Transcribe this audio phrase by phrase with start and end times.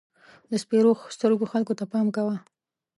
[0.49, 2.35] د سپېرو سترګو خلکو ته پام کوه.